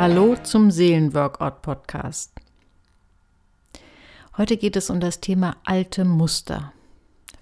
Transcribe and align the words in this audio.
Hallo 0.00 0.34
zum 0.34 0.70
Seelenworkout 0.70 1.60
Podcast. 1.60 2.32
Heute 4.38 4.56
geht 4.56 4.74
es 4.76 4.88
um 4.88 4.98
das 4.98 5.20
Thema 5.20 5.58
alte 5.62 6.06
Muster. 6.06 6.72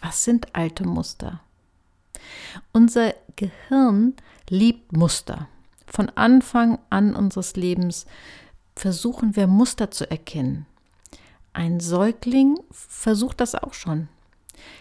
Was 0.01 0.25
sind 0.25 0.57
alte 0.57 0.85
Muster? 0.85 1.41
Unser 2.73 3.15
Gehirn 3.37 4.15
liebt 4.49 4.93
Muster. 4.93 5.47
Von 5.87 6.09
Anfang 6.17 6.81
an 6.91 7.15
unseres 7.15 7.55
Lebens 7.55 8.07
versuchen 8.75 9.37
wir 9.37 9.47
Muster 9.47 9.93
zu 9.93 10.11
erkennen. 10.11 10.67
Ein 11.53 11.79
Säugling 11.79 12.59
versucht 12.73 13.41
das 13.41 13.55
auch 13.55 13.73
schon. 13.73 14.09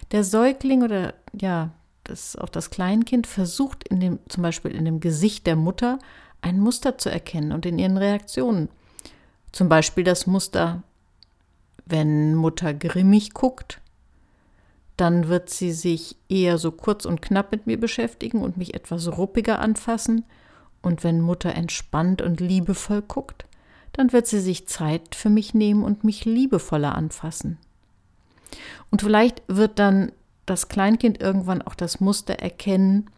Der 0.09 0.23
Säugling 0.23 0.81
oder 0.81 1.13
ja, 1.31 1.69
das, 2.05 2.35
auch 2.37 2.49
das 2.49 2.71
Kleinkind 2.71 3.27
versucht 3.27 3.87
in 3.87 3.99
dem, 3.99 4.19
zum 4.29 4.41
Beispiel 4.41 4.71
in 4.71 4.85
dem 4.85 4.99
Gesicht 4.99 5.45
der 5.45 5.55
Mutter 5.55 5.99
ein 6.41 6.59
Muster 6.59 6.97
zu 6.97 7.09
erkennen 7.09 7.51
und 7.51 7.65
in 7.65 7.79
ihren 7.79 7.97
Reaktionen. 7.97 8.69
Zum 9.51 9.69
Beispiel 9.69 10.03
das 10.03 10.27
Muster, 10.27 10.83
wenn 11.85 12.35
Mutter 12.35 12.73
grimmig 12.73 13.33
guckt, 13.33 13.81
dann 14.97 15.27
wird 15.27 15.49
sie 15.49 15.71
sich 15.71 16.15
eher 16.27 16.57
so 16.57 16.71
kurz 16.71 17.05
und 17.05 17.21
knapp 17.21 17.51
mit 17.51 17.67
mir 17.67 17.79
beschäftigen 17.79 18.41
und 18.41 18.57
mich 18.57 18.73
etwas 18.73 19.07
ruppiger 19.17 19.59
anfassen. 19.59 20.25
Und 20.81 21.03
wenn 21.03 21.21
Mutter 21.21 21.53
entspannt 21.53 22.21
und 22.21 22.39
liebevoll 22.39 23.03
guckt, 23.03 23.45
dann 23.93 24.11
wird 24.11 24.27
sie 24.27 24.39
sich 24.39 24.67
Zeit 24.67 25.15
für 25.15 25.29
mich 25.29 25.53
nehmen 25.53 25.83
und 25.83 26.03
mich 26.03 26.25
liebevoller 26.25 26.95
anfassen. 26.95 27.57
Und 28.89 29.01
vielleicht 29.01 29.43
wird 29.47 29.79
dann 29.79 30.11
das 30.45 30.69
Kleinkind 30.69 31.19
irgendwann 31.21 31.61
auch 31.61 31.75
das 31.75 31.99
Muster 31.99 32.35
erkennen, 32.35 33.09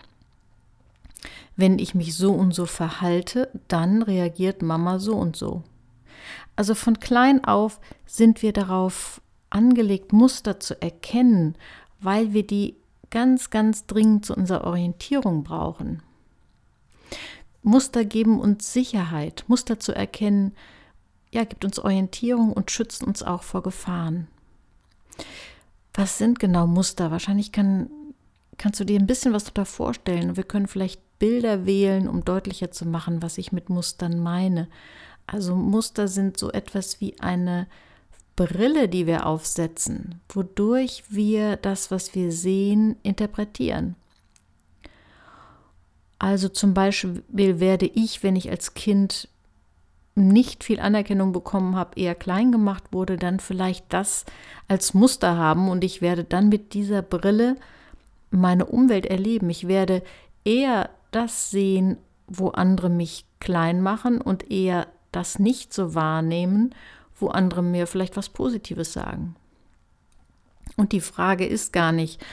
wenn 1.56 1.80
ich 1.80 1.96
mich 1.96 2.16
so 2.16 2.32
und 2.32 2.54
so 2.54 2.66
verhalte, 2.66 3.50
dann 3.68 4.02
reagiert 4.02 4.62
Mama 4.62 5.00
so 5.00 5.16
und 5.16 5.36
so. 5.36 5.64
Also 6.56 6.76
von 6.76 7.00
klein 7.00 7.44
auf 7.44 7.80
sind 8.06 8.42
wir 8.42 8.54
darauf 8.54 9.22
angelegt, 9.50 10.14
Muster 10.14 10.60
zu 10.60 10.82
erkennen, 10.82 11.56
weil 12.00 12.34
wir 12.34 12.46
die 12.46 12.76
ganz, 13.10 13.50
ganz 13.50 13.86
dringend 13.86 14.26
zu 14.26 14.36
unserer 14.36 14.66
Orientierung 14.66 15.44
brauchen. 15.44 16.02
Muster 17.62 18.06
geben 18.06 18.40
uns 18.40 18.72
Sicherheit, 18.72 19.44
Muster 19.48 19.80
zu 19.80 19.94
erkennen, 19.94 20.54
ja, 21.32 21.44
gibt 21.44 21.66
uns 21.66 21.78
Orientierung 21.78 22.54
und 22.54 22.72
schützt 22.72 23.04
uns 23.04 23.22
auch 23.22 23.44
vor 23.44 23.62
Gefahren. 23.62 24.28
Was 25.94 26.18
sind 26.18 26.40
genau 26.40 26.66
Muster? 26.66 27.12
Wahrscheinlich 27.12 27.52
kann, 27.52 27.90
kannst 28.58 28.80
du 28.80 28.86
dir 28.86 29.00
ein 29.00 29.08
bisschen 29.08 29.34
was 29.34 29.44
darunter 29.44 29.66
vorstellen. 29.66 30.38
Wir 30.38 30.44
können 30.44 30.68
vielleicht 30.68 31.02
Bilder 31.20 31.66
wählen, 31.66 32.08
um 32.08 32.26
deutlicher 32.26 32.72
zu 32.72 32.88
machen, 32.88 33.22
was 33.22 33.38
ich 33.38 33.52
mit 33.52 33.70
Mustern 33.70 34.20
meine. 34.20 34.68
Also 35.28 35.56
Muster 35.56 36.08
sind 36.08 36.38
so 36.38 36.52
etwas 36.52 37.02
wie 37.02 37.20
eine 37.20 37.68
Brille, 38.36 38.88
die 38.88 39.06
wir 39.06 39.26
aufsetzen, 39.26 40.22
wodurch 40.30 41.04
wir 41.10 41.58
das, 41.58 41.92
was 41.92 42.16
wir 42.16 42.32
sehen, 42.32 42.96
interpretieren. 43.04 43.96
Also 46.20 46.50
zum 46.50 46.74
Beispiel 46.74 47.24
werde 47.60 47.86
ich, 47.86 48.24
wenn 48.24 48.36
ich 48.36 48.50
als 48.50 48.74
Kind 48.74 49.28
nicht 50.16 50.64
viel 50.64 50.80
Anerkennung 50.80 51.32
bekommen 51.32 51.76
habe, 51.76 52.00
eher 52.00 52.16
klein 52.16 52.52
gemacht 52.52 52.84
wurde, 52.92 53.18
dann 53.18 53.40
vielleicht 53.40 53.86
das 53.90 54.26
als 54.68 54.94
Muster 54.94 55.38
haben 55.38 55.70
und 55.70 55.84
ich 55.84 56.02
werde 56.02 56.24
dann 56.24 56.50
mit 56.50 56.74
dieser 56.74 57.02
Brille 57.02 57.56
meine 58.32 58.66
Umwelt 58.66 59.06
erleben. 59.06 59.50
Ich 59.50 59.68
werde 59.68 60.04
eher 60.44 60.90
das 61.12 61.52
sehen, 61.52 61.98
wo 62.28 62.50
andere 62.50 62.90
mich 62.90 63.26
klein 63.40 63.82
machen 63.82 64.22
und 64.22 64.52
eher 64.52 64.88
das 65.12 65.40
nicht 65.40 65.74
so 65.74 65.96
wahrnehmen, 65.96 66.76
wo 67.20 67.28
andere 67.28 67.64
mir 67.64 67.88
vielleicht 67.88 68.18
was 68.18 68.30
Positives 68.30 68.94
sagen. 68.94 69.36
Und 70.78 70.92
die 70.92 71.02
Frage 71.02 71.46
ist 71.46 71.74
gar 71.74 71.92
nicht, 71.92 72.24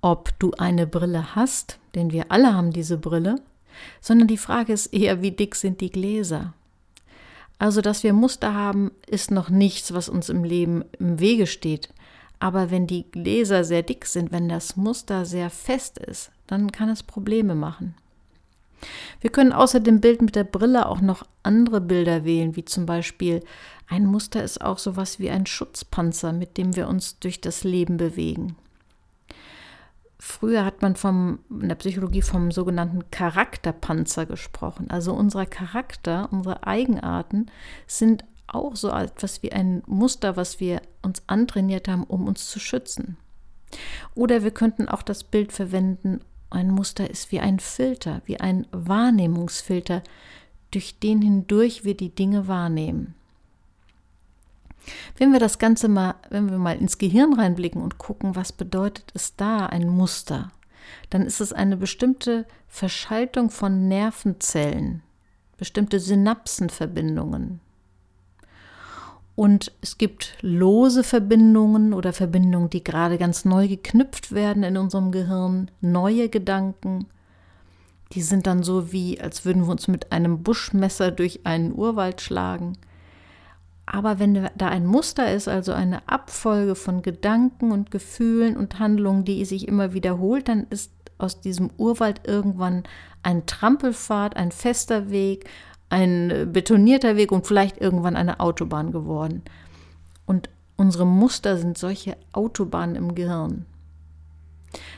ob 0.00 0.38
du 0.38 0.52
eine 0.52 0.86
Brille 0.86 1.34
hast, 1.34 1.78
denn 1.94 2.12
wir 2.12 2.30
alle 2.30 2.54
haben 2.54 2.72
diese 2.72 2.96
Brille, 2.96 3.36
sondern 4.00 4.28
die 4.28 4.38
Frage 4.38 4.72
ist 4.72 4.86
eher, 4.86 5.22
wie 5.22 5.32
dick 5.32 5.54
sind 5.54 5.80
die 5.80 5.90
Gläser? 5.90 6.54
Also, 7.58 7.82
dass 7.82 8.02
wir 8.02 8.14
Muster 8.14 8.54
haben, 8.54 8.90
ist 9.06 9.30
noch 9.30 9.50
nichts, 9.50 9.92
was 9.92 10.08
uns 10.08 10.30
im 10.30 10.44
Leben 10.44 10.82
im 10.98 11.20
Wege 11.20 11.46
steht. 11.46 11.90
Aber 12.38 12.70
wenn 12.70 12.86
die 12.86 13.10
Gläser 13.10 13.64
sehr 13.64 13.82
dick 13.82 14.06
sind, 14.06 14.32
wenn 14.32 14.48
das 14.48 14.76
Muster 14.76 15.26
sehr 15.26 15.50
fest 15.50 15.98
ist, 15.98 16.30
dann 16.46 16.72
kann 16.72 16.88
es 16.88 17.02
Probleme 17.02 17.54
machen. 17.54 17.94
Wir 19.20 19.30
können 19.30 19.52
außer 19.52 19.80
dem 19.80 20.00
Bild 20.00 20.22
mit 20.22 20.36
der 20.36 20.44
Brille 20.44 20.86
auch 20.86 21.00
noch 21.00 21.24
andere 21.42 21.80
Bilder 21.80 22.24
wählen, 22.24 22.56
wie 22.56 22.64
zum 22.64 22.86
Beispiel 22.86 23.42
ein 23.88 24.06
Muster 24.06 24.42
ist 24.42 24.60
auch 24.60 24.78
sowas 24.78 25.18
wie 25.18 25.30
ein 25.30 25.46
Schutzpanzer, 25.46 26.32
mit 26.32 26.56
dem 26.56 26.76
wir 26.76 26.88
uns 26.88 27.18
durch 27.18 27.40
das 27.40 27.64
Leben 27.64 27.96
bewegen. 27.96 28.56
Früher 30.18 30.64
hat 30.64 30.82
man 30.82 30.96
vom, 30.96 31.40
in 31.48 31.68
der 31.68 31.76
Psychologie 31.76 32.22
vom 32.22 32.52
sogenannten 32.52 33.10
Charakterpanzer 33.10 34.26
gesprochen. 34.26 34.90
Also 34.90 35.14
unser 35.14 35.46
Charakter, 35.46 36.28
unsere 36.30 36.66
Eigenarten 36.66 37.46
sind 37.86 38.24
auch 38.46 38.76
so 38.76 38.90
etwas 38.90 39.42
wie 39.42 39.50
ein 39.50 39.82
Muster, 39.86 40.36
was 40.36 40.60
wir 40.60 40.82
uns 41.02 41.22
antrainiert 41.26 41.88
haben, 41.88 42.04
um 42.04 42.28
uns 42.28 42.50
zu 42.50 42.60
schützen. 42.60 43.16
Oder 44.14 44.42
wir 44.42 44.50
könnten 44.50 44.88
auch 44.88 45.02
das 45.02 45.24
Bild 45.24 45.52
verwenden, 45.52 46.20
ein 46.50 46.70
Muster 46.70 47.08
ist 47.08 47.32
wie 47.32 47.40
ein 47.40 47.60
Filter, 47.60 48.22
wie 48.26 48.40
ein 48.40 48.66
Wahrnehmungsfilter, 48.72 50.02
durch 50.70 50.98
den 50.98 51.22
hindurch 51.22 51.84
wir 51.84 51.96
die 51.96 52.14
Dinge 52.14 52.48
wahrnehmen. 52.48 53.14
Wenn 55.16 55.32
wir 55.32 55.40
das 55.40 55.58
Ganze 55.58 55.88
mal, 55.88 56.14
wenn 56.30 56.50
wir 56.50 56.58
mal 56.58 56.76
ins 56.76 56.98
Gehirn 56.98 57.34
reinblicken 57.34 57.82
und 57.82 57.98
gucken, 57.98 58.36
was 58.36 58.52
bedeutet 58.52 59.10
es 59.14 59.36
da, 59.36 59.66
ein 59.66 59.88
Muster, 59.88 60.52
dann 61.10 61.22
ist 61.22 61.40
es 61.40 61.52
eine 61.52 61.76
bestimmte 61.76 62.46
Verschaltung 62.66 63.50
von 63.50 63.88
Nervenzellen, 63.88 65.02
bestimmte 65.56 66.00
Synapsenverbindungen. 66.00 67.60
Und 69.40 69.72
es 69.80 69.96
gibt 69.96 70.36
lose 70.42 71.02
Verbindungen 71.02 71.94
oder 71.94 72.12
Verbindungen, 72.12 72.68
die 72.68 72.84
gerade 72.84 73.16
ganz 73.16 73.46
neu 73.46 73.68
geknüpft 73.68 74.32
werden 74.32 74.62
in 74.62 74.76
unserem 74.76 75.12
Gehirn, 75.12 75.70
neue 75.80 76.28
Gedanken. 76.28 77.06
Die 78.12 78.20
sind 78.20 78.46
dann 78.46 78.62
so 78.62 78.92
wie, 78.92 79.18
als 79.18 79.46
würden 79.46 79.64
wir 79.64 79.70
uns 79.70 79.88
mit 79.88 80.12
einem 80.12 80.42
Buschmesser 80.42 81.10
durch 81.10 81.46
einen 81.46 81.72
Urwald 81.72 82.20
schlagen. 82.20 82.76
Aber 83.86 84.18
wenn 84.18 84.50
da 84.58 84.68
ein 84.68 84.84
Muster 84.84 85.32
ist, 85.32 85.48
also 85.48 85.72
eine 85.72 86.06
Abfolge 86.06 86.74
von 86.74 87.00
Gedanken 87.00 87.72
und 87.72 87.90
Gefühlen 87.90 88.58
und 88.58 88.78
Handlungen, 88.78 89.24
die 89.24 89.46
sich 89.46 89.66
immer 89.66 89.94
wiederholt, 89.94 90.48
dann 90.48 90.66
ist 90.68 90.92
aus 91.16 91.40
diesem 91.40 91.70
Urwald 91.78 92.28
irgendwann 92.28 92.82
ein 93.22 93.46
Trampelpfad, 93.46 94.36
ein 94.36 94.52
fester 94.52 95.08
Weg, 95.10 95.48
ein 95.90 96.52
betonierter 96.52 97.16
Weg 97.16 97.32
und 97.32 97.46
vielleicht 97.46 97.78
irgendwann 97.78 98.16
eine 98.16 98.40
Autobahn 98.40 98.92
geworden. 98.92 99.42
Und 100.24 100.48
unsere 100.76 101.04
Muster 101.04 101.58
sind 101.58 101.76
solche 101.76 102.16
Autobahnen 102.32 102.96
im 102.96 103.14
Gehirn. 103.14 103.66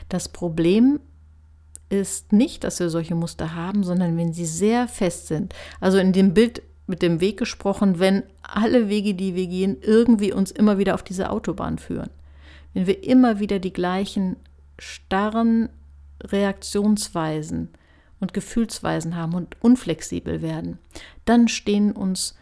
Das 0.07 0.29
Problem 0.29 0.99
ist 1.89 2.31
nicht, 2.31 2.63
dass 2.63 2.79
wir 2.79 2.89
solche 2.89 3.15
Muster 3.15 3.55
haben, 3.55 3.83
sondern 3.83 4.17
wenn 4.17 4.33
sie 4.33 4.45
sehr 4.45 4.87
fest 4.87 5.27
sind. 5.27 5.53
Also 5.79 5.97
in 5.97 6.13
dem 6.13 6.33
Bild 6.33 6.61
mit 6.85 7.01
dem 7.01 7.21
Weg 7.21 7.37
gesprochen, 7.37 7.99
wenn 7.99 8.23
alle 8.41 8.89
Wege, 8.89 9.13
die 9.13 9.35
wir 9.35 9.47
gehen, 9.47 9.77
irgendwie 9.81 10.33
uns 10.33 10.51
immer 10.51 10.77
wieder 10.77 10.95
auf 10.95 11.03
diese 11.03 11.29
Autobahn 11.29 11.77
führen. 11.79 12.09
Wenn 12.73 12.87
wir 12.87 13.03
immer 13.03 13.39
wieder 13.39 13.59
die 13.59 13.73
gleichen 13.73 14.35
starren 14.77 15.69
Reaktionsweisen 16.21 17.69
und 18.23 18.33
Gefühlsweisen 18.33 19.15
haben 19.15 19.35
und 19.35 19.55
unflexibel 19.61 20.41
werden, 20.41 20.79
dann 21.25 21.47
stehen 21.47 21.91
uns 21.91 22.35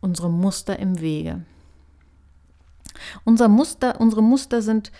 unsere 0.00 0.30
Muster 0.30 0.78
im 0.78 1.00
Wege. 1.00 1.44
Unser 3.24 3.48
Muster, 3.48 4.00
unsere 4.00 4.22
Muster 4.22 4.62
sind 4.62 4.90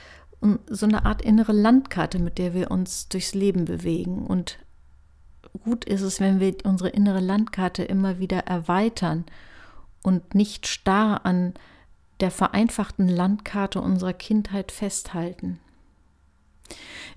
so 0.69 0.87
eine 0.87 1.05
Art 1.05 1.23
innere 1.23 1.53
Landkarte, 1.53 2.19
mit 2.19 2.39
der 2.39 2.55
wir 2.55 2.71
uns 2.71 3.09
durchs 3.09 3.35
Leben 3.35 3.65
bewegen 3.65 4.27
und 4.27 4.59
gut 5.65 5.85
ist 5.85 6.03
es, 6.03 6.21
wenn 6.21 6.41
wir 6.41 6.55
unsere 6.65 6.91
innere 6.91 7.21
Landkarte 7.21 7.85
immer 7.85 8.19
wieder 8.19 8.41
erweitern 8.41 9.25
und 10.03 10.35
nicht 10.35 10.67
starr 10.67 11.25
an 11.25 11.55
der 12.21 12.31
vereinfachten 12.31 13.09
Landkarte 13.09 13.81
unserer 13.81 14.13
Kindheit 14.13 14.73
festhalten. 14.73 15.59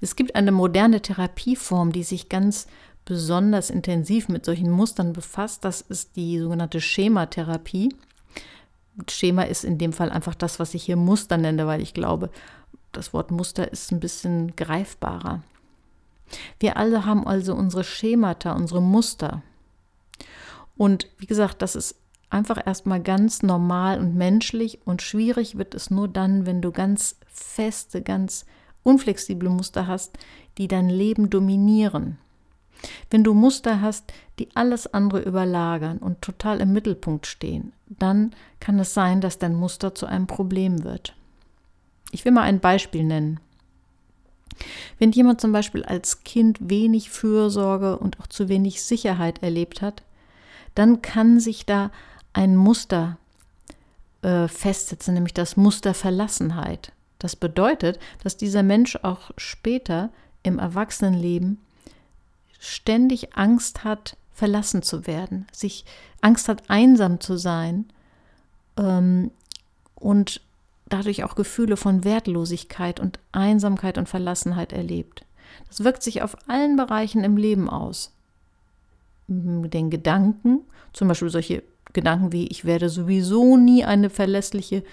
Es 0.02 0.16
gibt 0.16 0.36
eine 0.36 0.52
moderne 0.52 1.02
Therapieform, 1.02 1.92
die 1.92 2.04
sich 2.04 2.30
ganz 2.30 2.68
besonders 3.06 3.70
intensiv 3.70 4.30
mit 4.30 4.46
solchen 4.46 4.70
Mustern 4.70 5.14
befasst. 5.14 5.64
Das 5.64 5.82
ist 5.82 6.16
die 6.16 6.40
sogenannte 6.40 6.82
Schematherapie. 6.82 7.96
Schema 9.10 9.44
ist 9.44 9.64
in 9.64 9.78
dem 9.78 9.94
Fall 9.94 10.10
einfach 10.10 10.36
das, 10.36 10.60
was 10.60 10.74
ich 10.74 10.84
hier 10.84 10.96
Muster 10.96 11.38
nenne, 11.38 11.68
weil 11.68 11.82
ich 11.82 11.94
glaube, 11.94 12.30
das 12.92 13.14
Wort 13.14 13.32
Muster 13.32 13.72
ist 13.72 13.92
ein 13.92 14.00
bisschen 14.00 14.56
greifbarer. 14.56 15.44
Wir 16.60 16.78
alle 16.78 17.06
haben 17.06 17.28
also 17.28 17.54
unsere 17.54 17.84
Schemata, 17.84 18.54
unsere 18.54 18.82
Muster. 18.82 19.44
Und 20.78 21.08
wie 21.18 21.28
gesagt, 21.28 21.62
das 21.62 21.76
ist 21.76 21.96
einfach 22.30 22.66
erstmal 22.66 23.02
ganz 23.02 23.44
normal 23.44 24.00
und 24.00 24.16
menschlich 24.16 24.80
und 24.86 25.02
schwierig 25.02 25.58
wird 25.58 25.76
es 25.76 25.92
nur 25.92 26.08
dann, 26.08 26.46
wenn 26.46 26.62
du 26.62 26.72
ganz 26.72 27.18
feste, 27.28 28.02
ganz 28.02 28.46
unflexible 28.86 29.50
Muster 29.50 29.88
hast, 29.88 30.18
die 30.58 30.70
dein 30.70 30.90
Leben 30.90 31.30
dominieren. 31.30 32.18
Wenn 33.10 33.24
du 33.24 33.34
Muster 33.34 33.82
hast, 33.82 34.14
die 34.40 34.50
alles 34.54 34.88
andere 34.94 35.22
überlagern 35.22 35.98
und 35.98 36.22
total 36.22 36.62
im 36.62 36.72
Mittelpunkt 36.72 37.26
stehen, 37.26 37.74
dann 37.88 38.34
kann 38.60 38.80
es 38.80 38.94
sein, 38.94 39.22
dass 39.22 39.40
dein 39.40 39.56
Muster 39.56 39.96
zu 39.96 40.06
einem 40.06 40.28
Problem 40.28 40.84
wird. 40.84 41.16
Ich 42.12 42.26
will 42.26 42.32
mal 42.32 42.44
ein 42.44 42.60
Beispiel 42.60 43.04
nennen. 43.04 43.40
Wenn 45.00 45.12
jemand 45.12 45.42
zum 45.42 45.52
Beispiel 45.52 45.84
als 45.84 46.24
Kind 46.24 46.70
wenig 46.70 47.10
Fürsorge 47.10 47.98
und 47.98 48.20
auch 48.20 48.28
zu 48.28 48.48
wenig 48.48 48.84
Sicherheit 48.84 49.44
erlebt 49.44 49.82
hat, 49.82 50.04
dann 50.76 51.02
kann 51.02 51.40
sich 51.40 51.66
da 51.66 51.92
ein 52.34 52.56
Muster 52.56 53.18
äh, 54.22 54.48
festsetzen, 54.48 55.14
nämlich 55.14 55.34
das 55.34 55.58
Muster 55.58 55.94
Verlassenheit. 55.94 56.92
Das 57.26 57.36
bedeutet, 57.36 57.98
dass 58.24 58.38
dieser 58.38 58.62
Mensch 58.62 59.00
auch 59.02 59.32
später 59.36 60.12
im 60.44 60.60
Erwachsenenleben 60.60 61.58
ständig 62.60 63.36
Angst 63.36 63.84
hat, 63.84 64.16
verlassen 64.32 64.84
zu 64.84 65.08
werden, 65.08 65.48
sich 65.52 65.86
Angst 66.22 66.48
hat, 66.48 66.70
einsam 66.70 67.20
zu 67.20 67.36
sein 67.36 67.86
ähm, 68.78 69.32
und 69.96 70.42
dadurch 70.88 71.24
auch 71.24 71.34
Gefühle 71.34 71.78
von 71.78 72.04
Wertlosigkeit 72.04 73.00
und 73.00 73.18
Einsamkeit 73.32 73.98
und 73.98 74.08
Verlassenheit 74.08 74.72
erlebt. 74.72 75.26
Das 75.68 75.84
wirkt 75.84 76.04
sich 76.04 76.22
auf 76.22 76.38
allen 76.48 76.76
Bereichen 76.76 77.24
im 77.24 77.38
Leben 77.38 77.72
aus. 77.72 78.14
Den 79.28 79.90
Gedanken, 79.90 80.62
zum 80.94 81.08
Beispiel 81.08 81.32
solche 81.32 81.64
Gedanken 81.92 82.32
wie, 82.32 82.46
ich 82.46 82.66
werde 82.66 82.88
sowieso 82.88 83.58
nie 83.58 83.84
eine 83.84 84.12
verlässliche 84.12 84.84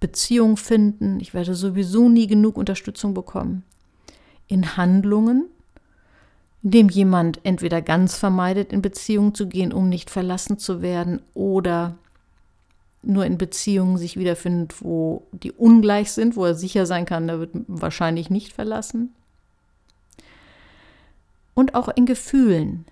Beziehung 0.00 0.56
finden, 0.56 1.20
ich 1.20 1.34
werde 1.34 1.54
sowieso 1.54 2.08
nie 2.08 2.26
genug 2.26 2.56
Unterstützung 2.56 3.14
bekommen. 3.14 3.64
In 4.46 4.76
Handlungen, 4.76 5.46
indem 6.62 6.88
jemand 6.88 7.40
entweder 7.44 7.82
ganz 7.82 8.16
vermeidet, 8.16 8.72
in 8.72 8.82
Beziehung 8.82 9.34
zu 9.34 9.48
gehen, 9.48 9.72
um 9.72 9.88
nicht 9.88 10.10
verlassen 10.10 10.58
zu 10.58 10.82
werden, 10.82 11.20
oder 11.34 11.96
nur 13.02 13.24
in 13.24 13.38
Beziehungen 13.38 13.96
sich 13.96 14.16
wiederfindet, 14.16 14.82
wo 14.82 15.26
die 15.32 15.52
ungleich 15.52 16.12
sind, 16.12 16.36
wo 16.36 16.44
er 16.44 16.54
sicher 16.54 16.86
sein 16.86 17.04
kann, 17.04 17.28
er 17.28 17.40
wird 17.40 17.50
wahrscheinlich 17.66 18.30
nicht 18.30 18.52
verlassen. 18.52 19.14
Und 21.54 21.74
auch 21.74 21.88
in 21.88 22.06
Gefühlen. 22.06 22.84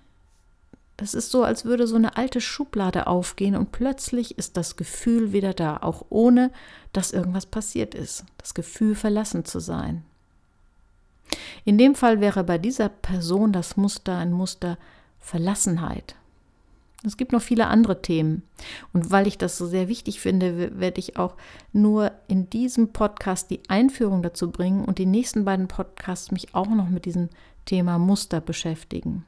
Das 0.97 1.13
ist 1.13 1.31
so, 1.31 1.45
als 1.45 1.65
würde 1.65 1.87
so 1.87 1.97
eine 1.97 2.17
alte 2.17 2.41
Schublade 2.41 3.07
aufgehen 3.07 3.55
und 3.55 3.71
plötzlich 3.71 4.39
ist 4.39 4.57
das 4.57 4.77
Gefühl 4.77 5.33
wieder 5.33 5.53
da, 5.53 5.77
auch 5.79 6.07
ohne 6.09 6.51
dass 6.93 7.13
irgendwas 7.13 7.47
passiert 7.47 7.95
ist. 7.95 8.25
Das 8.39 8.55
Gefühl, 8.55 8.95
verlassen 8.95 9.45
zu 9.45 9.61
sein. 9.61 10.05
In 11.65 11.77
dem 11.77 11.95
Fall 11.95 12.21
wäre 12.21 12.45
bei 12.45 12.57
dieser 12.57 12.89
Person 12.89 13.53
das 13.53 13.77
Muster 13.77 14.17
ein 14.17 14.33
Muster 14.33 14.79
Verlassenheit. 15.19 16.15
Es 17.05 17.17
gibt 17.17 17.33
noch 17.33 17.43
viele 17.43 17.67
andere 17.67 18.01
Themen. 18.01 18.43
Und 18.93 19.11
weil 19.11 19.27
ich 19.27 19.39
das 19.39 19.59
so 19.59 19.67
sehr 19.67 19.89
wichtig 19.89 20.21
finde, 20.21 20.81
werde 20.81 20.99
ich 20.99 21.17
auch 21.17 21.35
nur 21.73 22.13
in 22.27 22.49
diesem 22.49 22.93
Podcast 22.93 23.51
die 23.51 23.61
Einführung 23.69 24.23
dazu 24.23 24.51
bringen 24.51 24.85
und 24.85 24.99
die 24.99 25.07
nächsten 25.07 25.45
beiden 25.45 25.69
Podcasts 25.69 26.31
mich 26.31 26.55
auch 26.55 26.69
noch 26.69 26.89
mit 26.89 27.05
diesem 27.05 27.29
Thema 27.65 27.99
Muster 27.99 28.41
beschäftigen. 28.41 29.25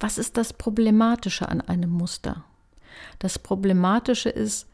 Was 0.00 0.18
ist 0.18 0.36
das 0.36 0.52
Problematische 0.52 1.48
an 1.48 1.60
einem 1.60 1.90
Muster? 1.90 2.44
Das 3.18 3.38
Problematische 3.38 4.28
ist, 4.28 4.66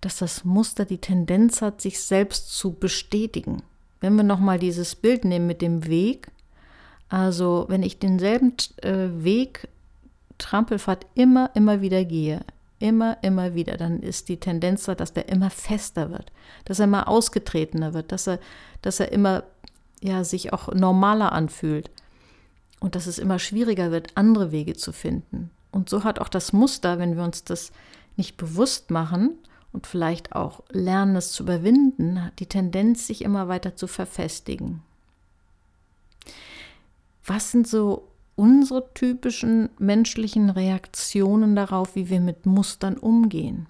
dass 0.00 0.18
das 0.18 0.44
Muster 0.44 0.84
die 0.84 0.98
Tendenz 0.98 1.62
hat, 1.62 1.80
sich 1.80 2.00
selbst 2.00 2.56
zu 2.56 2.72
bestätigen. 2.72 3.62
Wenn 4.00 4.16
wir 4.16 4.24
nochmal 4.24 4.58
dieses 4.58 4.94
Bild 4.94 5.24
nehmen 5.24 5.46
mit 5.46 5.62
dem 5.62 5.86
Weg, 5.86 6.28
also 7.08 7.64
wenn 7.68 7.82
ich 7.82 7.98
denselben 7.98 8.54
äh, 8.82 9.08
Weg 9.24 9.68
Trampelfahrt 10.38 11.06
immer, 11.14 11.50
immer 11.54 11.80
wieder 11.80 12.04
gehe, 12.04 12.44
immer, 12.80 13.16
immer 13.22 13.54
wieder, 13.54 13.76
dann 13.76 14.00
ist 14.00 14.28
die 14.28 14.38
Tendenz 14.38 14.84
da, 14.84 14.94
dass 14.94 15.12
der 15.12 15.28
immer 15.28 15.48
fester 15.48 16.10
wird, 16.10 16.32
dass 16.64 16.80
er 16.80 16.84
immer 16.84 17.08
ausgetretener 17.08 17.94
wird, 17.94 18.12
dass 18.12 18.26
er, 18.26 18.38
dass 18.82 19.00
er 19.00 19.12
immer 19.12 19.44
ja, 20.02 20.24
sich 20.24 20.52
auch 20.52 20.72
normaler 20.74 21.32
anfühlt 21.32 21.90
und 22.84 22.94
dass 22.94 23.06
es 23.06 23.18
immer 23.18 23.38
schwieriger 23.38 23.90
wird, 23.90 24.14
andere 24.14 24.52
Wege 24.52 24.74
zu 24.74 24.92
finden. 24.92 25.48
Und 25.72 25.88
so 25.88 26.04
hat 26.04 26.18
auch 26.18 26.28
das 26.28 26.52
Muster, 26.52 26.98
wenn 26.98 27.16
wir 27.16 27.24
uns 27.24 27.42
das 27.42 27.72
nicht 28.18 28.36
bewusst 28.36 28.90
machen 28.90 29.38
und 29.72 29.86
vielleicht 29.86 30.34
auch 30.34 30.62
lernen, 30.68 31.16
es 31.16 31.32
zu 31.32 31.44
überwinden, 31.44 32.30
die 32.38 32.44
Tendenz, 32.44 33.06
sich 33.06 33.22
immer 33.22 33.48
weiter 33.48 33.74
zu 33.74 33.86
verfestigen. 33.86 34.82
Was 37.24 37.52
sind 37.52 37.66
so 37.66 38.06
unsere 38.36 38.92
typischen 38.92 39.70
menschlichen 39.78 40.50
Reaktionen 40.50 41.56
darauf, 41.56 41.96
wie 41.96 42.10
wir 42.10 42.20
mit 42.20 42.44
Mustern 42.44 42.98
umgehen. 42.98 43.66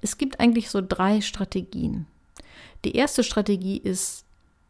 Es 0.00 0.16
gibt 0.16 0.40
eigentlich 0.40 0.70
so 0.70 0.80
drei 0.80 1.20
Strategien. 1.20 2.06
Die 2.86 2.96
erste 2.96 3.22
Strategie 3.22 3.76
ist, 3.76 4.24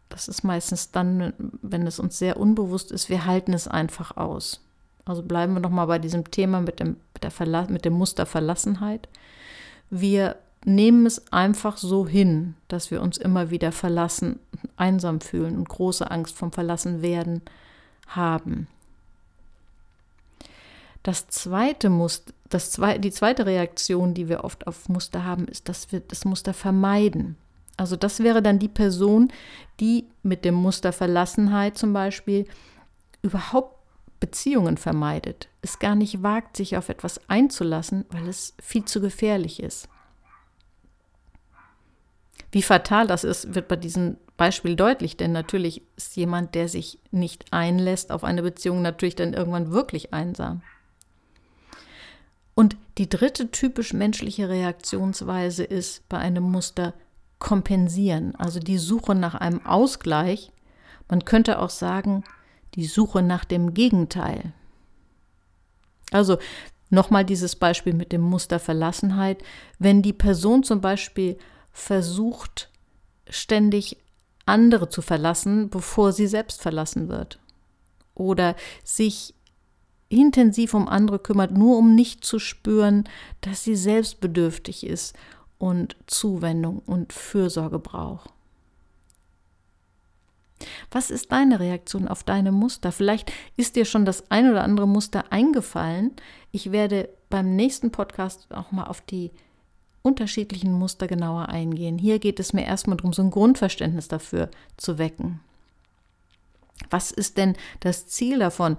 das 0.08 0.28
ist 0.28 0.43
meistens 0.43 0.90
dann, 0.90 1.32
wenn 1.62 1.87
es 1.87 1.99
uns 1.99 2.19
sehr 2.19 2.38
unbewusst 2.38 2.93
ist, 2.93 3.08
wir 3.08 3.26
halten 3.26 3.52
es 3.52 3.69
einfach 3.69 4.16
aus. 4.16 4.60
Also 5.05 5.22
bleiben 5.22 5.55
wir 5.55 5.60
nochmal 5.60 5.87
bei 5.87 5.99
diesem 5.99 6.31
Thema 6.31 6.60
mit 6.60 6.81
dem, 6.81 6.96
der 7.22 7.66
mit 7.69 7.84
dem 7.84 7.94
Muster 7.94 8.26
Verlassenheit. 8.26 9.08
Wir 9.90 10.37
nehmen 10.64 11.06
es 11.06 11.32
einfach 11.32 11.76
so 11.76 12.06
hin, 12.06 12.55
dass 12.69 12.90
wir 12.90 13.00
uns 13.00 13.16
immer 13.16 13.50
wieder 13.50 13.72
verlassen, 13.72 14.38
einsam 14.76 15.20
fühlen 15.20 15.56
und 15.56 15.69
große 15.69 16.11
Angst 16.11 16.37
vom 16.37 16.52
Verlassenwerden 16.52 17.43
haben. 18.06 18.66
Das 21.02 21.28
zweite 21.28 21.88
Muster, 21.88 22.32
das 22.50 22.70
zwei, 22.70 22.99
die 22.99 23.12
zweite 23.12 23.46
Reaktion, 23.46 24.14
die 24.14 24.28
wir 24.28 24.44
oft 24.44 24.66
auf 24.66 24.88
Muster 24.88 25.25
haben, 25.25 25.46
ist, 25.49 25.69
dass 25.69 25.93
wir 25.93 26.00
das 26.00 26.25
Muster 26.25 26.52
vermeiden. 26.52 27.37
Also 27.78 27.96
das 27.96 28.20
wäre 28.20 28.42
dann 28.42 28.58
die 28.58 28.69
Person, 28.69 29.32
die 29.80 30.06
mit 30.22 30.44
dem 30.44 30.54
Muster 30.54 30.92
Verlassenheit 30.92 31.78
zum 31.78 31.92
Beispiel 31.94 32.46
überhaupt 33.22 33.78
Beziehungen 34.20 34.76
vermeidet, 34.76 35.49
es 35.62 35.78
gar 35.78 35.94
nicht 35.94 36.23
wagt, 36.25 36.56
sich 36.56 36.76
auf 36.76 36.88
etwas 36.88 37.20
einzulassen, 37.30 38.04
weil 38.11 38.28
es 38.28 38.54
viel 38.61 38.85
zu 38.85 39.00
gefährlich 39.00 39.62
ist. 39.62 39.88
Wie 42.50 42.62
fatal 42.62 43.06
das 43.06 43.23
ist, 43.23 43.54
wird 43.54 43.68
bei 43.68 43.76
diesem 43.76 44.16
Beispiel 44.37 44.75
deutlich, 44.75 45.16
denn 45.16 45.30
natürlich 45.32 45.82
ist 45.97 46.16
jemand, 46.16 46.56
der 46.56 46.68
sich 46.68 46.99
nicht 47.12 47.52
einlässt 47.52 48.11
auf 48.11 48.25
eine 48.25 48.42
Beziehung, 48.42 48.82
natürlich 48.82 49.14
dann 49.14 49.35
irgendwann 49.35 49.70
wirklich 49.70 50.12
einsam. 50.12 50.62
Und 52.54 52.76
die 52.97 53.08
dritte 53.08 53.52
typisch 53.52 53.92
menschliche 53.92 54.49
Reaktionsweise 54.49 55.62
ist 55.62 56.08
bei 56.08 56.18
einem 56.18 56.42
Muster 56.42 56.92
kompensieren, 57.38 58.35
also 58.37 58.61
die 58.61 58.78
Suche 58.78 59.14
nach 59.14 59.35
einem 59.35 59.64
Ausgleich. 59.64 60.52
Man 61.09 61.25
könnte 61.25 61.61
auch 61.61 61.71
sagen, 61.71 62.25
die 62.75 62.87
Suche 62.87 63.23
nach 63.23 63.45
dem 63.45 63.75
Gegenteil. 63.75 64.52
Also 66.11 66.38
nochmal 66.90 67.25
dieses 67.25 67.57
Beispiel 67.57 67.95
mit 67.95 68.12
dem 68.12 68.21
Muster 68.21 68.59
Verlassenheit. 68.59 69.42
Wenn 69.78 70.02
die 70.02 70.12
Person 70.12 70.62
zum 70.62 70.80
Beispiel 70.80 71.38
versucht, 71.71 72.71
ständig 73.28 73.99
andere 74.47 74.88
zu 74.88 75.02
verlassen, 75.02 75.71
bevor 75.71 76.12
sie 76.12 76.26
selbst 76.26 76.62
verlassen 76.62 77.09
wird. 77.09 77.38
Oder 78.14 78.57
sich 78.83 79.35
intensiv 80.09 80.75
um 80.75 80.88
andere 80.88 81.18
kümmert, 81.18 81.52
nur 81.52 81.76
um 81.76 81.95
nicht 81.95 82.25
zu 82.25 82.38
spüren, 82.38 83.04
dass 83.42 83.62
sie 83.64 83.76
selbstbedürftig 83.76 84.87
ist 84.87 85.14
und 85.59 85.97
Zuwendung 86.07 86.81
und 86.87 87.12
Fürsorge 87.12 87.79
braucht. 87.79 88.31
Was 90.91 91.11
ist 91.11 91.31
deine 91.31 91.61
Reaktion 91.61 92.09
auf 92.09 92.25
deine 92.25 92.50
Muster? 92.50 92.91
Vielleicht 92.91 93.33
ist 93.57 93.77
dir 93.77 93.85
schon 93.85 94.05
das 94.05 94.31
ein 94.31 94.50
oder 94.50 94.65
andere 94.65 94.88
Muster 94.88 95.33
eingefallen. 95.33 96.12
Ich 96.50 96.73
werde 96.73 97.09
beim 97.31 97.55
nächsten 97.55 97.93
Podcast 97.93 98.53
auch 98.53 98.73
mal 98.73 98.87
auf 98.87 99.00
die 99.00 99.31
unterschiedlichen 100.03 100.73
Muster 100.73 101.07
genauer 101.07 101.49
eingehen. 101.49 101.99
Hier 101.99 102.19
geht 102.19 102.41
es 102.41 102.53
mir 102.53 102.65
erstmal 102.65 102.97
darum, 102.97 103.12
so 103.12 103.23
ein 103.23 103.31
Grundverständnis 103.31 104.09
dafür 104.09 104.50
zu 104.77 104.99
wecken. 104.99 105.41
Was 106.91 107.11
ist 107.11 107.37
denn 107.37 107.57
das 107.81 108.07
Ziel 108.07 108.38
davon? 108.38 108.77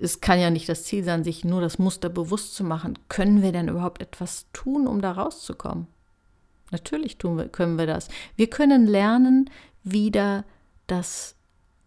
es 0.00 0.20
kann 0.20 0.40
ja 0.40 0.50
nicht 0.50 0.68
das 0.68 0.84
Ziel 0.84 1.04
sein, 1.04 1.24
sich 1.24 1.44
nur 1.44 1.60
das 1.60 1.78
Muster 1.78 2.08
bewusst 2.08 2.54
zu 2.54 2.64
machen. 2.64 2.98
Können 3.08 3.42
wir 3.42 3.52
denn 3.52 3.68
überhaupt 3.68 4.00
etwas 4.00 4.46
tun, 4.52 4.86
um 4.86 5.00
da 5.00 5.12
rauszukommen? 5.12 5.86
Natürlich 6.70 7.18
tun 7.18 7.36
wir, 7.36 7.48
können 7.48 7.78
wir 7.78 7.86
das. 7.86 8.08
Wir 8.36 8.48
können 8.48 8.86
lernen, 8.86 9.50
wieder 9.82 10.44
das 10.86 11.36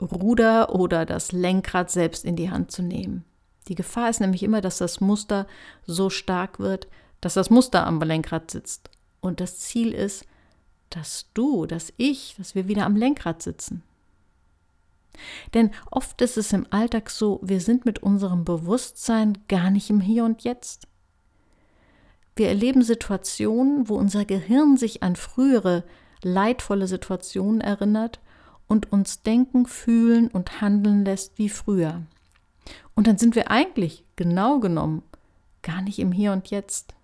Ruder 0.01 0.75
oder 0.75 1.05
das 1.05 1.31
Lenkrad 1.31 1.91
selbst 1.91 2.25
in 2.25 2.35
die 2.35 2.49
Hand 2.49 2.71
zu 2.71 2.81
nehmen. 2.81 3.23
Die 3.67 3.75
Gefahr 3.75 4.09
ist 4.09 4.19
nämlich 4.19 4.43
immer, 4.43 4.61
dass 4.61 4.79
das 4.79 4.99
Muster 4.99 5.47
so 5.85 6.09
stark 6.09 6.59
wird, 6.59 6.87
dass 7.21 7.35
das 7.35 7.49
Muster 7.49 7.87
am 7.87 8.01
Lenkrad 8.01 8.51
sitzt. 8.51 8.89
Und 9.21 9.39
das 9.39 9.59
Ziel 9.59 9.93
ist, 9.93 10.25
dass 10.89 11.27
du, 11.33 11.65
dass 11.65 11.93
ich, 11.97 12.35
dass 12.37 12.55
wir 12.55 12.67
wieder 12.67 12.85
am 12.85 12.95
Lenkrad 12.95 13.41
sitzen. 13.41 13.83
Denn 15.53 15.71
oft 15.91 16.21
ist 16.21 16.37
es 16.37 16.51
im 16.53 16.65
Alltag 16.71 17.09
so, 17.09 17.39
wir 17.43 17.61
sind 17.61 17.85
mit 17.85 17.99
unserem 17.99 18.43
Bewusstsein 18.45 19.37
gar 19.47 19.69
nicht 19.69 19.89
im 19.89 20.01
Hier 20.01 20.25
und 20.25 20.43
Jetzt. 20.43 20.87
Wir 22.35 22.47
erleben 22.47 22.81
Situationen, 22.81 23.89
wo 23.89 23.95
unser 23.95 24.25
Gehirn 24.25 24.77
sich 24.77 25.03
an 25.03 25.15
frühere 25.15 25.83
leidvolle 26.23 26.87
Situationen 26.87 27.61
erinnert 27.61 28.19
und 28.67 28.91
uns 28.91 29.21
denken, 29.21 29.65
fühlen 29.65 30.29
und 30.29 30.61
handeln 30.61 31.05
lässt 31.05 31.37
wie 31.37 31.49
früher. 31.49 32.01
Und 32.95 33.07
dann 33.07 33.17
sind 33.17 33.35
wir 33.35 33.51
eigentlich, 33.51 34.03
genau 34.15 34.59
genommen, 34.59 35.03
gar 35.61 35.81
nicht 35.81 35.99
im 35.99 36.11
Hier 36.11 36.31
und 36.31 36.49
Jetzt. 36.49 36.95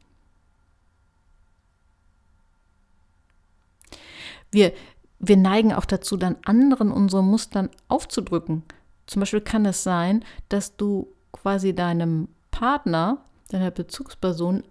Wir, 4.52 4.74
wir 5.20 5.38
neigen 5.38 5.74
auch 5.74 5.86
dazu, 5.86 6.18
dann 6.18 6.38
anderen 6.46 6.92
unsere 6.92 7.24
Mustern 7.24 7.70
aufzudrücken. 7.88 8.64
Zum 9.06 9.20
Beispiel 9.20 9.42
kann 9.42 9.66
es 9.66 9.84
sein, 9.84 10.24
dass 10.50 10.76
du 10.76 11.08
quasi 11.32 11.76
deinem 11.76 12.30
Partner, 12.52 13.24
deiner 13.50 13.72
Bezugsperson, 13.72 14.64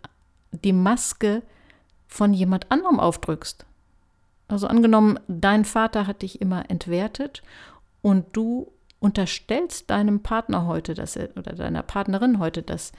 die 0.53 0.73
Maske 0.73 1.43
von 2.07 2.33
jemand 2.33 2.71
anderem 2.71 3.01
aufdrückst. 3.01 3.67
Also 4.49 4.67
angenommen, 4.67 5.21
dein 5.29 5.65
Vater 5.65 6.07
hat 6.07 6.23
dich 6.23 6.41
immer 6.41 6.71
entwertet 6.71 7.43
und 8.01 8.25
du 8.33 8.73
unterstellst 8.99 9.91
deinem 9.91 10.23
Partner 10.23 10.67
heute, 10.67 10.95
dass 10.95 11.17
er 11.17 11.37
oder 11.37 11.53
deiner 11.53 11.83
Partnerin 11.83 12.39
heute, 12.39 12.63
dass 12.63 12.93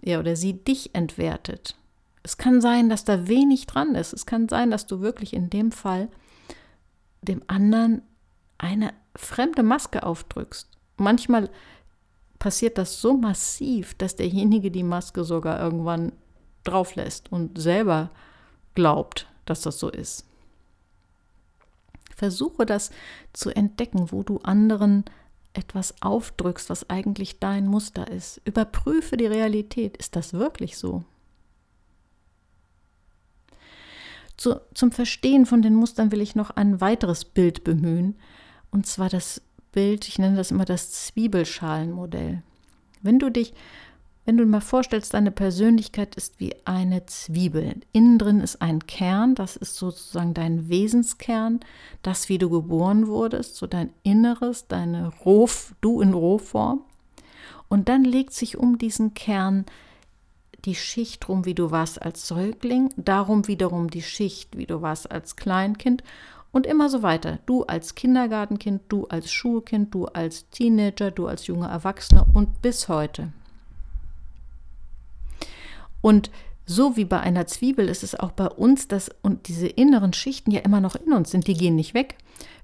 er 0.00 0.20
oder 0.20 0.36
sie 0.36 0.54
dich 0.64 0.94
entwertet. 0.94 1.76
Es 2.22 2.36
kann 2.38 2.60
sein, 2.60 2.88
dass 2.88 3.04
da 3.04 3.26
wenig 3.26 3.66
dran 3.66 3.94
ist. 3.94 4.12
Es 4.12 4.26
kann 4.26 4.48
sein, 4.48 4.70
dass 4.70 4.86
du 4.86 5.00
wirklich 5.00 5.34
in 5.34 5.50
dem 5.50 5.72
Fall 5.72 6.08
dem 7.20 7.42
anderen 7.48 8.02
eine 8.58 8.92
fremde 9.16 9.62
Maske 9.62 10.04
aufdrückst. 10.04 10.68
Manchmal 10.96 11.50
passiert 12.38 12.78
das 12.78 13.00
so 13.00 13.16
massiv, 13.16 13.94
dass 13.94 14.16
derjenige 14.16 14.70
die 14.70 14.82
Maske 14.84 15.24
sogar 15.24 15.60
irgendwann 15.60 16.12
drauflässt 16.64 17.30
und 17.30 17.60
selber 17.60 18.10
glaubt, 18.74 19.26
dass 19.44 19.62
das 19.62 19.78
so 19.78 19.90
ist. 19.90 20.26
Versuche 22.14 22.66
das 22.66 22.90
zu 23.32 23.50
entdecken, 23.50 24.12
wo 24.12 24.22
du 24.22 24.38
anderen 24.38 25.04
etwas 25.54 26.00
aufdrückst, 26.00 26.70
was 26.70 26.88
eigentlich 26.88 27.38
dein 27.38 27.66
Muster 27.66 28.08
ist. 28.08 28.40
Überprüfe 28.44 29.16
die 29.16 29.26
Realität. 29.26 29.96
Ist 29.96 30.16
das 30.16 30.32
wirklich 30.32 30.78
so? 30.78 31.04
Zu, 34.36 34.60
zum 34.74 34.92
Verstehen 34.92 35.46
von 35.46 35.62
den 35.62 35.74
Mustern 35.74 36.10
will 36.10 36.20
ich 36.20 36.34
noch 36.34 36.50
ein 36.50 36.80
weiteres 36.80 37.24
Bild 37.24 37.64
bemühen, 37.64 38.16
und 38.70 38.86
zwar 38.86 39.10
das 39.10 39.42
Bild, 39.72 40.08
ich 40.08 40.18
nenne 40.18 40.36
das 40.36 40.50
immer 40.50 40.64
das 40.64 40.90
Zwiebelschalenmodell. 40.90 42.42
Wenn 43.02 43.18
du 43.18 43.30
dich 43.30 43.52
wenn 44.24 44.36
du 44.36 44.44
dir 44.44 44.50
mal 44.50 44.60
vorstellst, 44.60 45.14
deine 45.14 45.32
Persönlichkeit 45.32 46.14
ist 46.14 46.38
wie 46.38 46.54
eine 46.64 47.06
Zwiebel. 47.06 47.80
Innen 47.90 48.18
drin 48.18 48.40
ist 48.40 48.62
ein 48.62 48.86
Kern, 48.86 49.34
das 49.34 49.56
ist 49.56 49.74
sozusagen 49.74 50.32
dein 50.32 50.68
Wesenskern, 50.68 51.60
das, 52.02 52.28
wie 52.28 52.38
du 52.38 52.48
geboren 52.48 53.08
wurdest, 53.08 53.56
so 53.56 53.66
dein 53.66 53.90
Inneres, 54.04 54.68
deine 54.68 55.12
Roh, 55.24 55.48
du 55.80 56.00
in 56.00 56.14
Rohform. 56.14 56.82
Und 57.68 57.88
dann 57.88 58.04
legt 58.04 58.32
sich 58.32 58.56
um 58.56 58.78
diesen 58.78 59.14
Kern 59.14 59.64
die 60.64 60.76
Schicht 60.76 61.28
rum, 61.28 61.44
wie 61.44 61.54
du 61.54 61.72
warst 61.72 62.00
als 62.00 62.28
Säugling, 62.28 62.90
darum 62.96 63.48
wiederum 63.48 63.90
die 63.90 64.02
Schicht, 64.02 64.56
wie 64.56 64.66
du 64.66 64.82
warst 64.82 65.10
als 65.10 65.34
Kleinkind 65.34 66.04
und 66.52 66.66
immer 66.66 66.88
so 66.88 67.02
weiter. 67.02 67.40
Du 67.46 67.64
als 67.64 67.96
Kindergartenkind, 67.96 68.82
du 68.88 69.06
als 69.06 69.32
Schulkind, 69.32 69.92
du 69.92 70.04
als 70.06 70.48
Teenager, 70.50 71.10
du 71.10 71.26
als 71.26 71.48
junger 71.48 71.70
Erwachsener 71.70 72.26
und 72.32 72.62
bis 72.62 72.88
heute. 72.88 73.32
Und 76.02 76.30
so 76.66 76.96
wie 76.96 77.06
bei 77.06 77.20
einer 77.20 77.46
Zwiebel 77.46 77.88
ist 77.88 78.02
es 78.02 78.14
auch 78.14 78.32
bei 78.32 78.46
uns, 78.46 78.88
dass 78.88 79.10
und 79.22 79.48
diese 79.48 79.66
inneren 79.66 80.12
Schichten 80.12 80.50
ja 80.50 80.60
immer 80.60 80.80
noch 80.80 80.94
in 80.94 81.12
uns 81.12 81.30
sind, 81.30 81.46
die 81.46 81.54
gehen 81.54 81.74
nicht 81.74 81.94
weg. 81.94 82.16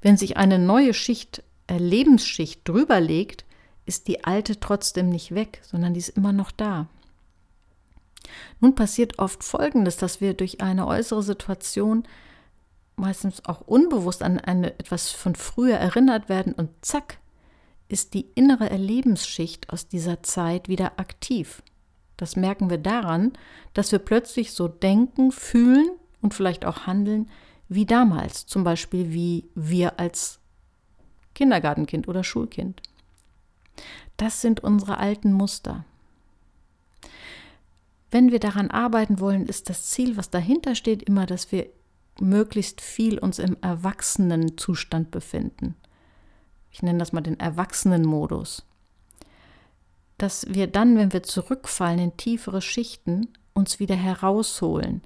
Wenn 0.02 0.16
sich 0.16 0.36
eine 0.36 0.58
neue 0.58 0.92
Schicht, 0.92 1.42
äh, 1.66 1.78
Lebensschicht 1.78 2.68
drüber 2.68 3.00
legt, 3.00 3.44
ist 3.86 4.06
die 4.06 4.24
alte 4.24 4.60
trotzdem 4.60 5.08
nicht 5.08 5.34
weg, 5.34 5.60
sondern 5.64 5.94
die 5.94 6.00
ist 6.00 6.10
immer 6.10 6.32
noch 6.32 6.50
da. 6.50 6.88
Nun 8.60 8.74
passiert 8.74 9.18
oft 9.18 9.42
Folgendes, 9.42 9.96
dass 9.96 10.20
wir 10.20 10.34
durch 10.34 10.60
eine 10.60 10.86
äußere 10.86 11.22
Situation 11.22 12.04
meistens 12.96 13.44
auch 13.46 13.62
unbewusst 13.62 14.22
an 14.22 14.38
eine, 14.38 14.78
etwas 14.78 15.10
von 15.10 15.34
früher 15.34 15.76
erinnert 15.76 16.28
werden 16.28 16.52
und 16.52 16.70
zack, 16.82 17.18
ist 17.88 18.12
die 18.12 18.26
innere 18.34 18.68
Erlebensschicht 18.68 19.70
aus 19.70 19.88
dieser 19.88 20.22
Zeit 20.22 20.68
wieder 20.68 20.98
aktiv. 20.98 21.62
Das 22.18 22.36
merken 22.36 22.68
wir 22.68 22.78
daran, 22.78 23.32
dass 23.72 23.92
wir 23.92 24.00
plötzlich 24.00 24.52
so 24.52 24.68
denken, 24.68 25.32
fühlen 25.32 25.88
und 26.20 26.34
vielleicht 26.34 26.66
auch 26.66 26.86
handeln 26.86 27.30
wie 27.68 27.86
damals, 27.86 28.44
zum 28.46 28.64
Beispiel 28.64 29.12
wie 29.12 29.48
wir 29.54 29.98
als 30.00 30.40
Kindergartenkind 31.34 32.08
oder 32.08 32.24
Schulkind. 32.24 32.82
Das 34.16 34.40
sind 34.40 34.60
unsere 34.60 34.98
alten 34.98 35.32
Muster. 35.32 35.84
Wenn 38.10 38.32
wir 38.32 38.40
daran 38.40 38.70
arbeiten 38.70 39.20
wollen, 39.20 39.46
ist 39.46 39.70
das 39.70 39.84
Ziel, 39.90 40.16
was 40.16 40.30
dahinter 40.30 40.74
steht, 40.74 41.04
immer, 41.04 41.24
dass 41.24 41.52
wir 41.52 41.66
möglichst 42.18 42.80
viel 42.80 43.18
uns 43.18 43.38
im 43.38 43.56
Erwachsenenzustand 43.60 45.12
befinden. 45.12 45.76
Ich 46.72 46.82
nenne 46.82 46.98
das 46.98 47.12
mal 47.12 47.20
den 47.20 47.38
Erwachsenenmodus 47.38 48.67
dass 50.18 50.46
wir 50.48 50.66
dann, 50.66 50.96
wenn 50.96 51.12
wir 51.12 51.22
zurückfallen 51.22 51.98
in 51.98 52.16
tiefere 52.16 52.60
Schichten, 52.60 53.28
uns 53.54 53.78
wieder 53.78 53.94
herausholen. 53.94 55.02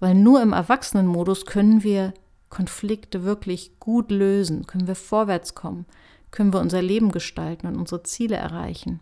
Weil 0.00 0.14
nur 0.14 0.42
im 0.42 0.52
Erwachsenenmodus 0.52 1.46
können 1.46 1.82
wir 1.82 2.12
Konflikte 2.50 3.24
wirklich 3.24 3.78
gut 3.78 4.10
lösen, 4.10 4.66
können 4.66 4.86
wir 4.86 4.94
vorwärts 4.94 5.54
kommen, 5.54 5.86
können 6.30 6.52
wir 6.52 6.60
unser 6.60 6.82
Leben 6.82 7.10
gestalten 7.10 7.66
und 7.66 7.76
unsere 7.76 8.02
Ziele 8.02 8.36
erreichen. 8.36 9.00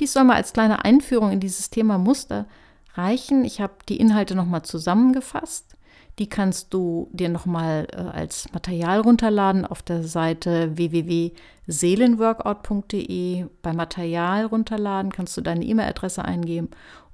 Dies 0.00 0.12
soll 0.12 0.24
mal 0.24 0.36
als 0.36 0.52
kleine 0.52 0.84
Einführung 0.84 1.30
in 1.30 1.40
dieses 1.40 1.70
Thema 1.70 1.98
Muster 1.98 2.46
reichen. 2.94 3.44
Ich 3.44 3.60
habe 3.60 3.74
die 3.88 3.98
Inhalte 3.98 4.34
nochmal 4.34 4.62
zusammengefasst. 4.62 5.73
Die 6.18 6.28
kannst 6.28 6.72
du 6.72 7.08
dir 7.12 7.28
nochmal 7.28 7.88
äh, 7.92 7.96
als 7.96 8.52
Material 8.52 9.00
runterladen 9.00 9.66
auf 9.66 9.82
der 9.82 10.04
Seite 10.04 10.76
www.seelenworkout.de. 10.76 13.46
Bei 13.62 13.72
Material 13.72 14.46
runterladen 14.46 15.10
kannst 15.10 15.36
du 15.36 15.40
deine 15.40 15.64
E-Mail-Adresse 15.64 16.24
eingeben 16.24 16.68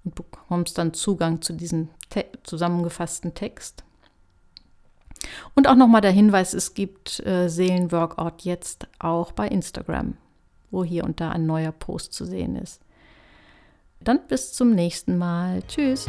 und 0.04 0.14
bekommst 0.14 0.76
dann 0.76 0.92
Zugang 0.92 1.40
zu 1.40 1.54
diesem 1.54 1.88
te 2.10 2.26
zusammengefassten 2.42 3.32
Text. 3.34 3.84
Und 5.54 5.68
auch 5.68 5.76
nochmal 5.76 6.00
der 6.00 6.10
Hinweis, 6.10 6.54
es 6.54 6.74
gibt 6.74 7.24
äh, 7.26 7.48
Seelenworkout 7.48 8.42
jetzt 8.42 8.88
auch 8.98 9.32
bei 9.32 9.48
Instagram, 9.48 10.16
wo 10.70 10.84
hier 10.84 11.04
und 11.04 11.20
da 11.20 11.30
ein 11.30 11.46
neuer 11.46 11.72
Post 11.72 12.12
zu 12.12 12.24
sehen 12.24 12.56
ist. 12.56 12.80
Dann 14.02 14.20
bis 14.28 14.52
zum 14.52 14.74
nächsten 14.74 15.18
Mal. 15.18 15.62
Tschüss. 15.68 16.08